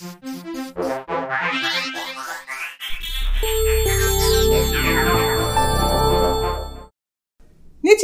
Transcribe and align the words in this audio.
Niçin 0.00 0.12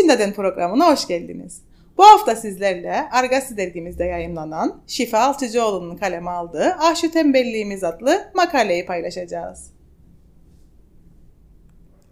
Neden 0.09 0.33
programına 0.33 0.93
hoş 0.93 1.07
geldiniz. 1.07 1.63
Bu 1.99 2.05
hafta 2.05 2.37
sizlerle 2.37 3.11
Argasi 3.11 3.57
dergimizde 3.57 4.05
yayınlanan 4.05 4.83
Şifa 4.87 5.19
Altıcıoğlu'nun 5.19 5.97
kaleme 5.97 6.31
aldığı 6.31 6.65
Ahşu 6.65 7.11
Tembelliğimiz 7.11 7.85
adlı 7.85 8.31
makaleyi 8.35 8.87
paylaşacağız. 8.87 9.71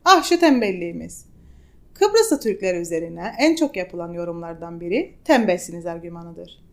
Ahşu 0.04 0.40
Tembelliğimiz 0.40 1.26
Kıbrıslı 1.94 2.40
Türkler 2.40 2.74
üzerine 2.74 3.32
en 3.38 3.56
çok 3.56 3.76
yapılan 3.76 4.12
yorumlardan 4.12 4.80
biri 4.80 5.14
tembelsiniz 5.24 5.86
argümanıdır. 5.86 6.64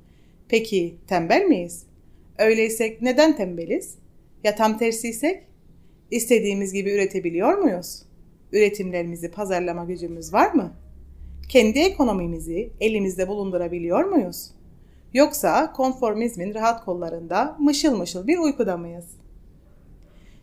Peki 0.49 0.95
tembel 1.07 1.45
miyiz? 1.45 1.90
Öyleysek 2.37 3.01
neden 3.01 3.35
tembeliz? 3.35 3.95
Ya 4.43 4.55
tam 4.55 4.77
tersiysek? 4.77 5.43
İstediğimiz 6.11 6.73
gibi 6.73 6.91
üretebiliyor 6.91 7.57
muyuz? 7.57 8.03
Üretimlerimizi 8.51 9.31
pazarlama 9.31 9.85
gücümüz 9.85 10.33
var 10.33 10.53
mı? 10.53 10.73
Kendi 11.49 11.79
ekonomimizi 11.79 12.71
elimizde 12.79 13.27
bulundurabiliyor 13.27 14.03
muyuz? 14.03 14.51
Yoksa 15.13 15.73
konformizmin 15.73 16.53
rahat 16.53 16.85
kollarında 16.85 17.55
mışıl 17.59 17.97
mışıl 17.97 18.27
bir 18.27 18.37
uykuda 18.37 18.77
mıyız? 18.77 19.05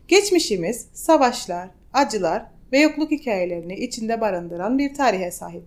Geçmişimiz 0.09 0.87
savaşlar, 0.93 1.71
acılar 1.93 2.47
ve 2.73 2.79
yokluk 2.79 3.11
hikayelerini 3.11 3.75
içinde 3.75 4.21
barındıran 4.21 4.79
bir 4.79 4.95
tarihe 4.95 5.31
sahip. 5.31 5.65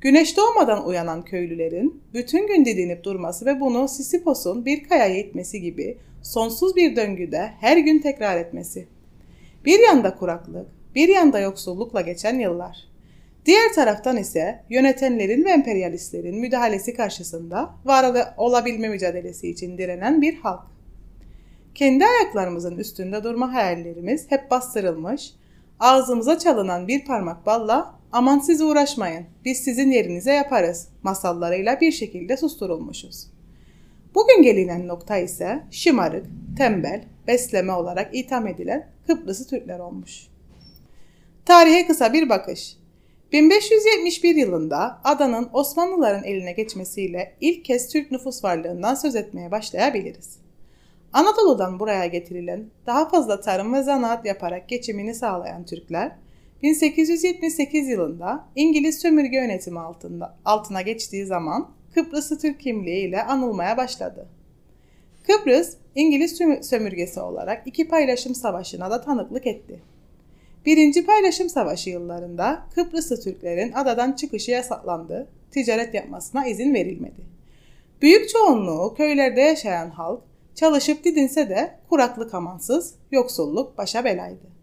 Güneş 0.00 0.36
doğmadan 0.36 0.86
uyanan 0.86 1.22
köylülerin 1.22 2.02
bütün 2.14 2.46
gün 2.46 2.64
didinip 2.64 3.04
durması 3.04 3.46
ve 3.46 3.60
bunu 3.60 3.88
Sisyphos'un 3.88 4.64
bir 4.64 4.88
kayaya 4.88 5.18
itmesi 5.18 5.60
gibi 5.60 5.98
sonsuz 6.22 6.76
bir 6.76 6.96
döngüde 6.96 7.50
her 7.60 7.76
gün 7.76 7.98
tekrar 7.98 8.36
etmesi. 8.36 8.86
Bir 9.64 9.80
yanda 9.80 10.14
kuraklık, 10.14 10.66
bir 10.94 11.08
yanda 11.08 11.40
yoksullukla 11.40 12.00
geçen 12.00 12.38
yıllar. 12.38 12.76
Diğer 13.46 13.72
taraftan 13.74 14.16
ise 14.16 14.64
yönetenlerin 14.70 15.44
ve 15.44 15.50
emperyalistlerin 15.50 16.40
müdahalesi 16.40 16.94
karşısında 16.94 17.70
var 17.84 18.34
olabilme 18.36 18.88
mücadelesi 18.88 19.50
için 19.50 19.78
direnen 19.78 20.22
bir 20.22 20.36
halk. 20.36 20.62
Kendi 21.74 22.04
ayaklarımızın 22.06 22.78
üstünde 22.78 23.24
durma 23.24 23.54
hayallerimiz 23.54 24.30
hep 24.30 24.50
bastırılmış, 24.50 25.32
ağzımıza 25.80 26.38
çalınan 26.38 26.88
bir 26.88 27.04
parmak 27.04 27.46
balla 27.46 27.97
aman 28.12 28.38
siz 28.38 28.60
uğraşmayın 28.60 29.26
biz 29.44 29.58
sizin 29.58 29.90
yerinize 29.90 30.32
yaparız 30.32 30.88
masallarıyla 31.02 31.80
bir 31.80 31.92
şekilde 31.92 32.36
susturulmuşuz. 32.36 33.26
Bugün 34.14 34.42
gelinen 34.42 34.88
nokta 34.88 35.16
ise 35.16 35.62
şımarık, 35.70 36.26
tembel, 36.56 37.04
besleme 37.26 37.72
olarak 37.72 38.14
itham 38.14 38.46
edilen 38.46 38.88
Kıbrıslı 39.06 39.46
Türkler 39.46 39.78
olmuş. 39.78 40.28
Tarihe 41.44 41.86
kısa 41.86 42.12
bir 42.12 42.28
bakış. 42.28 42.76
1571 43.32 44.34
yılında 44.34 45.00
adanın 45.04 45.50
Osmanlıların 45.52 46.24
eline 46.24 46.52
geçmesiyle 46.52 47.36
ilk 47.40 47.64
kez 47.64 47.88
Türk 47.88 48.10
nüfus 48.10 48.44
varlığından 48.44 48.94
söz 48.94 49.16
etmeye 49.16 49.50
başlayabiliriz. 49.50 50.38
Anadolu'dan 51.12 51.80
buraya 51.80 52.06
getirilen, 52.06 52.64
daha 52.86 53.08
fazla 53.08 53.40
tarım 53.40 53.74
ve 53.74 53.82
zanaat 53.82 54.26
yaparak 54.26 54.68
geçimini 54.68 55.14
sağlayan 55.14 55.64
Türkler, 55.64 56.12
1878 56.62 57.88
yılında 57.88 58.48
İngiliz 58.54 59.00
sömürge 59.00 59.36
yönetimi 59.36 59.80
altında, 59.80 60.36
altına 60.44 60.82
geçtiği 60.82 61.26
zaman 61.26 61.70
Kıbrıs'ı 61.94 62.38
Türk 62.38 62.60
kimliği 62.60 63.08
ile 63.08 63.22
anılmaya 63.22 63.76
başladı. 63.76 64.28
Kıbrıs, 65.26 65.76
İngiliz 65.94 66.38
sömürgesi 66.62 67.20
olarak 67.20 67.66
iki 67.66 67.88
paylaşım 67.88 68.34
savaşına 68.34 68.90
da 68.90 69.00
tanıklık 69.00 69.46
etti. 69.46 69.82
Birinci 70.66 71.06
paylaşım 71.06 71.48
savaşı 71.48 71.90
yıllarında 71.90 72.62
Kıbrıslı 72.74 73.20
Türklerin 73.20 73.72
adadan 73.72 74.12
çıkışı 74.12 74.50
yasaklandı, 74.50 75.28
ticaret 75.50 75.94
yapmasına 75.94 76.46
izin 76.46 76.74
verilmedi. 76.74 77.22
Büyük 78.02 78.28
çoğunluğu 78.28 78.94
köylerde 78.96 79.40
yaşayan 79.40 79.90
halk 79.90 80.22
çalışıp 80.54 81.04
didinse 81.04 81.48
de 81.48 81.78
kuraklık 81.88 82.34
amansız, 82.34 82.94
yoksulluk 83.10 83.78
başa 83.78 84.04
belaydı. 84.04 84.57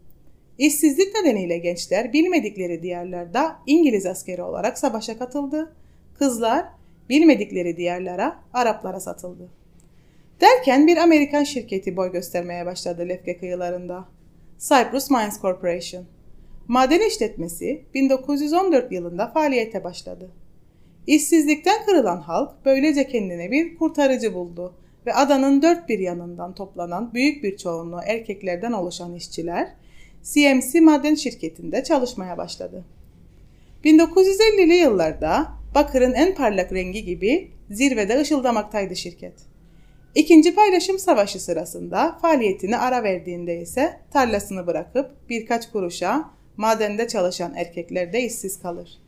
İşsizlik 0.58 1.14
nedeniyle 1.14 1.58
gençler 1.58 2.12
bilmedikleri 2.12 2.82
diyarlarda 2.82 3.56
İngiliz 3.66 4.06
askeri 4.06 4.42
olarak 4.42 4.78
savaşa 4.78 5.18
katıldı. 5.18 5.74
Kızlar 6.18 6.66
bilmedikleri 7.08 7.76
diyarlara 7.76 8.40
Araplara 8.52 9.00
satıldı. 9.00 9.48
Derken 10.40 10.86
bir 10.86 10.96
Amerikan 10.96 11.44
şirketi 11.44 11.96
boy 11.96 12.12
göstermeye 12.12 12.66
başladı 12.66 13.08
Lefke 13.08 13.36
kıyılarında. 13.38 14.08
Cyprus 14.58 15.10
Mines 15.10 15.40
Corporation. 15.40 16.04
Maden 16.68 17.08
işletmesi 17.08 17.84
1914 17.94 18.92
yılında 18.92 19.26
faaliyete 19.26 19.84
başladı. 19.84 20.30
İşsizlikten 21.06 21.84
kırılan 21.86 22.20
halk 22.20 22.50
böylece 22.64 23.08
kendine 23.08 23.50
bir 23.50 23.76
kurtarıcı 23.76 24.34
buldu 24.34 24.74
ve 25.06 25.14
adanın 25.14 25.62
dört 25.62 25.88
bir 25.88 25.98
yanından 25.98 26.54
toplanan 26.54 27.14
büyük 27.14 27.44
bir 27.44 27.56
çoğunluğu 27.56 28.00
erkeklerden 28.06 28.72
oluşan 28.72 29.14
işçiler 29.14 29.68
CMC 30.32 30.80
Maden 30.80 31.14
Şirketi'nde 31.14 31.84
çalışmaya 31.84 32.38
başladı. 32.38 32.84
1950'li 33.84 34.74
yıllarda 34.74 35.52
bakırın 35.74 36.12
en 36.12 36.34
parlak 36.34 36.72
rengi 36.72 37.04
gibi 37.04 37.50
zirvede 37.70 38.20
ışıldamaktaydı 38.20 38.96
şirket. 38.96 39.34
İkinci 40.14 40.54
paylaşım 40.54 40.98
savaşı 40.98 41.40
sırasında 41.40 42.18
faaliyetini 42.22 42.76
ara 42.76 43.02
verdiğinde 43.02 43.60
ise 43.60 44.00
tarlasını 44.12 44.66
bırakıp 44.66 45.10
birkaç 45.28 45.70
kuruşa 45.70 46.30
madende 46.56 47.08
çalışan 47.08 47.54
erkekler 47.54 48.12
de 48.12 48.22
işsiz 48.22 48.58
kalır. 48.58 48.98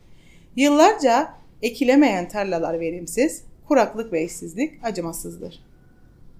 Yıllarca 0.55 1.33
ekilemeyen 1.61 2.29
tarlalar 2.29 2.79
verimsiz, 2.79 3.43
kuraklık 3.67 4.13
ve 4.13 4.23
işsizlik 4.23 4.73
acımasızdır. 4.83 5.68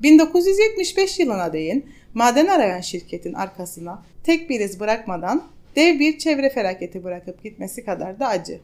1975 0.02 1.20
yılına 1.20 1.54
değin 1.54 1.86
maden 2.14 2.48
arayan 2.48 2.82
şirketin 2.82 3.34
arkasına 3.34 4.04
tek 4.24 4.50
bir 4.50 4.60
iz 4.60 4.80
bırakmadan 4.80 5.44
dev 5.76 6.00
bir 6.00 6.18
çevre 6.18 6.50
felaketi 6.50 7.04
bırakıp 7.04 7.44
gitmesi 7.44 7.86
kadar 7.86 8.20
da 8.20 8.28
acı. 8.28 8.60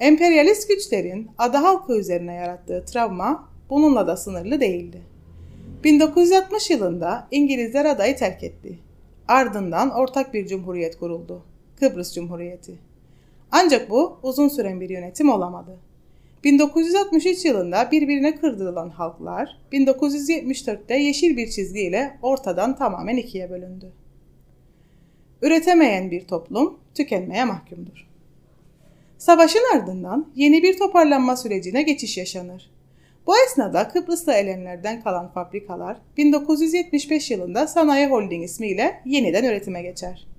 Emperyalist 0.00 0.68
güçlerin 0.68 1.30
ada 1.38 1.62
halkı 1.62 1.98
üzerine 1.98 2.34
yarattığı 2.34 2.84
travma 2.84 3.48
bununla 3.70 4.06
da 4.06 4.16
sınırlı 4.16 4.60
değildi. 4.60 5.02
1960 5.84 6.70
yılında 6.70 7.28
İngilizler 7.30 7.84
adayı 7.84 8.16
terk 8.16 8.44
etti. 8.44 8.78
Ardından 9.28 9.90
ortak 9.90 10.34
bir 10.34 10.46
cumhuriyet 10.46 10.98
kuruldu. 10.98 11.44
Kıbrıs 11.80 12.14
Cumhuriyeti. 12.14 12.78
Ancak 13.52 13.90
bu 13.90 14.18
uzun 14.22 14.48
süren 14.48 14.80
bir 14.80 14.90
yönetim 14.90 15.30
olamadı. 15.30 15.78
1963 16.44 17.44
yılında 17.44 17.90
birbirine 17.92 18.36
kırdırılan 18.36 18.88
halklar 18.88 19.58
1974'te 19.72 20.94
yeşil 20.94 21.36
bir 21.36 21.50
çizgiyle 21.50 22.18
ortadan 22.22 22.76
tamamen 22.76 23.16
ikiye 23.16 23.50
bölündü. 23.50 23.92
Üretemeyen 25.42 26.10
bir 26.10 26.26
toplum 26.26 26.78
tükenmeye 26.94 27.44
mahkumdur. 27.44 28.08
Savaşın 29.18 29.76
ardından 29.76 30.32
yeni 30.34 30.62
bir 30.62 30.78
toparlanma 30.78 31.36
sürecine 31.36 31.82
geçiş 31.82 32.18
yaşanır. 32.18 32.70
Bu 33.26 33.34
esnada 33.46 33.88
Kıbrıs'ta 33.88 34.34
elenlerden 34.34 35.02
kalan 35.02 35.32
fabrikalar 35.32 35.96
1975 36.16 37.30
yılında 37.30 37.66
Sanayi 37.66 38.06
Holding 38.06 38.44
ismiyle 38.44 39.00
yeniden 39.04 39.44
üretime 39.44 39.82
geçer. 39.82 40.29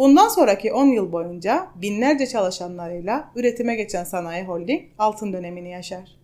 Bundan 0.00 0.28
sonraki 0.28 0.72
10 0.72 0.86
yıl 0.86 1.12
boyunca 1.12 1.68
binlerce 1.82 2.26
çalışanlarıyla 2.26 3.32
üretime 3.36 3.74
geçen 3.74 4.04
Sanayi 4.04 4.44
Holding 4.44 4.82
altın 4.98 5.32
dönemini 5.32 5.70
yaşar. 5.70 6.16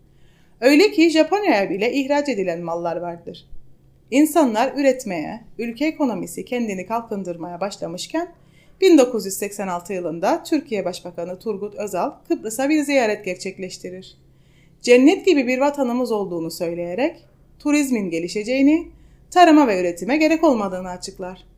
Öyle 0.61 0.91
ki 0.91 1.11
Japonya'ya 1.11 1.71
bile 1.71 1.93
ihraç 1.93 2.29
edilen 2.29 2.61
mallar 2.61 2.97
vardır. 2.97 3.49
İnsanlar 4.11 4.73
üretmeye, 4.77 5.41
ülke 5.59 5.87
ekonomisi 5.87 6.45
kendini 6.45 6.87
kalkındırmaya 6.87 7.61
başlamışken 7.61 8.29
1986 8.81 9.93
yılında 9.93 10.43
Türkiye 10.43 10.85
Başbakanı 10.85 11.39
Turgut 11.39 11.75
Özal 11.75 12.13
Kıbrıs'a 12.29 12.69
bir 12.69 12.83
ziyaret 12.83 13.25
gerçekleştirir. 13.25 14.17
Cennet 14.83 15.27
gibi 15.27 15.47
bir 15.47 15.59
vatanımız 15.59 16.13
olduğunu 16.13 16.51
söyleyerek 16.51 17.17
turizmin 17.59 18.11
gelişeceğini, 18.11 18.89
tarıma 19.31 19.69
ve 19.69 19.81
üretime 19.81 20.17
gerek 20.17 20.45
olmadığını 20.45 20.89
açıklar. 20.89 21.56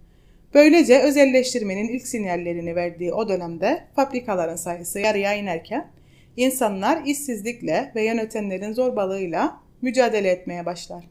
Böylece 0.54 0.98
özelleştirmenin 0.98 1.88
ilk 1.88 2.06
sinyallerini 2.06 2.76
verdiği 2.76 3.12
o 3.12 3.28
dönemde 3.28 3.84
fabrikaların 3.96 4.56
sayısı 4.56 5.00
yarıya 5.00 5.34
inerken 5.34 5.90
insanlar 6.36 7.02
işsizlikle 7.04 7.92
ve 7.94 8.04
yönetenlerin 8.04 8.72
zorbalığıyla 8.72 9.60
mücadele 9.82 10.28
etmeye 10.28 10.66
başlar. 10.66 11.04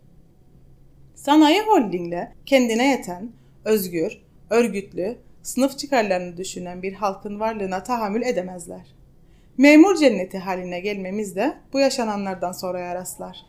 Sanayi 1.16 1.62
holdingle 1.62 2.32
kendine 2.46 2.90
yeten, 2.90 3.32
özgür, 3.66 4.22
örgütlü, 4.50 5.18
sınıf 5.44 5.78
çıkarlarını 5.78 6.38
düşünen 6.38 6.82
bir 6.82 6.94
halkın 6.94 7.40
varlığına 7.40 7.84
tahammül 7.84 8.22
edemezler. 8.22 8.96
Memur 9.58 9.96
cenneti 9.96 10.38
haline 10.38 10.80
gelmemiz 10.80 11.36
de 11.36 11.54
bu 11.74 11.80
yaşananlardan 11.80 12.52
sonraya 12.52 12.96
rastlar. 12.96 13.46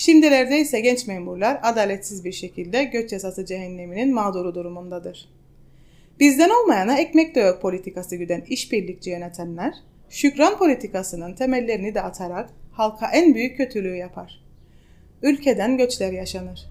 Şimdilerde 0.00 0.60
ise 0.60 0.80
genç 0.80 1.06
memurlar 1.06 1.60
adaletsiz 1.62 2.24
bir 2.24 2.32
şekilde 2.32 2.84
göç 2.84 3.12
yasası 3.12 3.46
cehenneminin 3.46 4.14
mağduru 4.14 4.54
durumundadır. 4.54 5.28
Bizden 6.20 6.50
olmayana 6.50 6.98
ekmek 6.98 7.34
de 7.34 7.40
yok 7.40 7.62
politikası 7.62 8.16
güden 8.16 8.40
işbirlikçi 8.40 9.10
yönetenler, 9.10 9.74
şükran 10.08 10.58
politikasının 10.58 11.34
temellerini 11.34 11.94
de 11.94 12.02
atarak 12.02 12.50
halka 12.72 13.10
en 13.12 13.34
büyük 13.34 13.56
kötülüğü 13.56 13.96
yapar. 13.96 14.44
Ülkeden 15.22 15.76
göçler 15.76 16.12
yaşanır. 16.12 16.66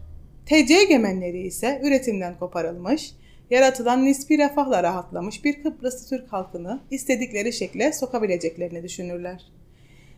TC 0.46 0.74
egemenleri 0.74 1.42
ise 1.42 1.82
üretimden 1.84 2.38
koparılmış, 2.40 3.12
yaratılan 3.50 4.06
nispi 4.06 4.38
refahla 4.38 4.84
rahatlamış 4.84 5.46
bir 5.46 5.64
Kıbrıslı 5.64 6.18
Türk 6.18 6.34
halkını 6.34 6.80
istedikleri 6.92 7.54
şekle 7.54 7.94
sokabileceklerini 7.94 8.84
düşünürler. 8.84 9.42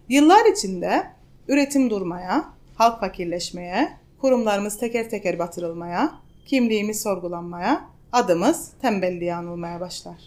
Yıllar 0.10 0.52
içinde 0.52 1.04
üretim 1.48 1.90
durmaya, 1.90 2.61
halk 2.76 3.00
fakirleşmeye, 3.00 3.90
kurumlarımız 4.22 4.78
teker 4.78 5.10
teker 5.10 5.40
batırılmaya, 5.40 6.12
kimliğimiz 6.46 7.02
sorgulanmaya, 7.02 7.86
adımız 8.12 8.72
tembelliğe 8.82 9.36
anılmaya 9.36 9.80
başlar. 9.80 10.18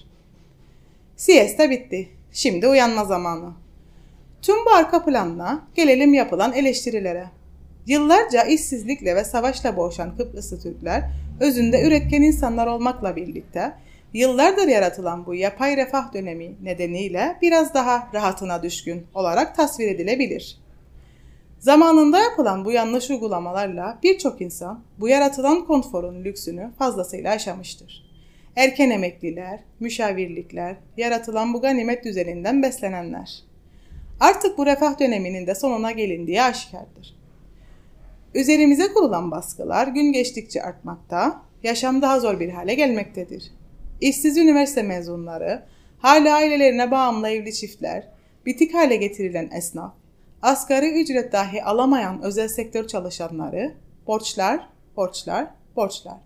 Siesta 1.16 1.70
bitti. 1.70 2.08
Şimdi 2.32 2.68
uyanma 2.68 3.04
zamanı. 3.04 3.52
Tüm 4.42 4.56
bu 4.66 4.70
arka 4.70 5.04
planla 5.04 5.62
gelelim 5.74 6.14
yapılan 6.14 6.52
eleştirilere. 6.52 7.26
Yıllarca 7.86 8.42
işsizlikle 8.42 9.16
ve 9.16 9.24
savaşla 9.24 9.76
boğuşan 9.76 10.16
Kıbrıslı 10.16 10.60
Türkler 10.60 11.10
özünde 11.40 11.82
üretken 11.82 12.22
insanlar 12.22 12.66
olmakla 12.66 13.16
birlikte 13.16 13.72
yıllardır 14.14 14.68
yaratılan 14.68 15.26
bu 15.26 15.34
yapay 15.34 15.76
refah 15.76 16.14
dönemi 16.14 16.52
nedeniyle 16.62 17.36
biraz 17.42 17.74
daha 17.74 18.08
rahatına 18.14 18.62
düşkün 18.62 19.06
olarak 19.14 19.56
tasvir 19.56 19.88
edilebilir. 19.88 20.58
Zamanında 21.64 22.18
yapılan 22.18 22.64
bu 22.64 22.72
yanlış 22.72 23.10
uygulamalarla 23.10 23.98
birçok 24.02 24.40
insan 24.40 24.84
bu 24.98 25.08
yaratılan 25.08 25.64
konforun 25.64 26.24
lüksünü 26.24 26.70
fazlasıyla 26.78 27.32
aşamıştır. 27.32 28.04
Erken 28.56 28.90
emekliler, 28.90 29.60
müşavirlikler, 29.80 30.76
yaratılan 30.96 31.54
bu 31.54 31.60
ganimet 31.60 32.04
düzeninden 32.04 32.62
beslenenler. 32.62 33.42
Artık 34.20 34.58
bu 34.58 34.66
refah 34.66 34.98
döneminin 34.98 35.46
de 35.46 35.54
sonuna 35.54 35.90
gelindiği 35.90 36.42
aşikardır. 36.42 37.16
Üzerimize 38.34 38.92
kurulan 38.92 39.30
baskılar 39.30 39.86
gün 39.86 40.12
geçtikçe 40.12 40.62
artmakta, 40.62 41.42
yaşam 41.62 42.02
daha 42.02 42.20
zor 42.20 42.40
bir 42.40 42.48
hale 42.48 42.74
gelmektedir. 42.74 43.50
İşsiz 44.00 44.36
üniversite 44.36 44.82
mezunları, 44.82 45.62
hala 45.98 46.34
ailelerine 46.34 46.90
bağımlı 46.90 47.28
evli 47.28 47.54
çiftler, 47.54 48.08
bitik 48.46 48.74
hale 48.74 48.96
getirilen 48.96 49.50
esnaf, 49.50 49.92
asgari 50.44 51.00
ücret 51.00 51.32
dahi 51.32 51.64
alamayan 51.64 52.22
özel 52.22 52.48
sektör 52.48 52.86
çalışanları, 52.86 53.74
borçlar, 54.06 54.68
borçlar, 54.96 55.46
borçlar. 55.76 56.16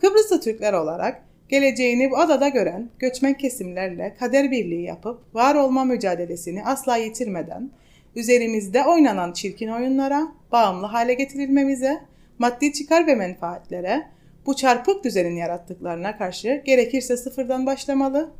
Kıbrıslı 0.00 0.40
Türkler 0.40 0.72
olarak 0.72 1.22
geleceğini 1.48 2.10
bu 2.10 2.18
adada 2.18 2.48
gören 2.48 2.90
göçmen 2.98 3.34
kesimlerle 3.34 4.16
kader 4.18 4.50
birliği 4.50 4.82
yapıp 4.82 5.34
var 5.34 5.54
olma 5.54 5.84
mücadelesini 5.84 6.64
asla 6.64 6.96
yitirmeden 6.96 7.70
üzerimizde 8.16 8.84
oynanan 8.84 9.32
çirkin 9.32 9.68
oyunlara 9.68 10.28
bağımlı 10.52 10.86
hale 10.86 11.14
getirilmemize, 11.14 12.00
maddi 12.38 12.72
çıkar 12.72 13.06
ve 13.06 13.14
menfaatlere, 13.14 14.06
bu 14.46 14.56
çarpık 14.56 15.04
düzenin 15.04 15.36
yarattıklarına 15.36 16.18
karşı 16.18 16.62
gerekirse 16.64 17.16
sıfırdan 17.16 17.66
başlamalı, 17.66 18.30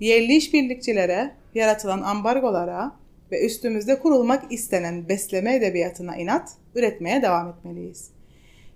yerli 0.00 0.36
işbirlikçilere, 0.36 1.30
yaratılan 1.54 2.02
ambargolara 2.02 2.92
ve 3.32 3.46
üstümüzde 3.46 3.98
kurulmak 3.98 4.52
istenen 4.52 5.08
besleme 5.08 5.54
edebiyatına 5.54 6.16
inat 6.16 6.52
üretmeye 6.74 7.22
devam 7.22 7.48
etmeliyiz. 7.48 8.10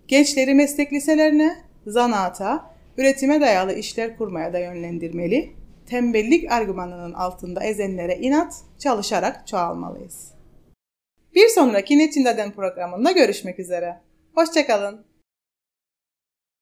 Gençleri 0.09 0.55
meslek 0.55 0.93
liselerine, 0.93 1.57
zanaata, 1.87 2.75
üretime 2.99 3.41
dayalı 3.41 3.75
işler 3.75 4.17
kurmaya 4.17 4.53
da 4.53 4.59
yönlendirmeli, 4.59 5.53
tembellik 5.87 6.53
argümanının 6.53 7.13
altında 7.13 7.65
ezenlere 7.65 8.17
inat, 8.17 8.55
çalışarak 8.79 9.47
çoğalmalıyız. 9.47 10.31
Bir 11.35 11.49
sonraki 11.49 11.99
Netindaden 11.99 12.51
programında 12.51 13.13
görüşmek 13.13 13.59
üzere. 13.59 14.01
Hoşçakalın. 14.35 15.10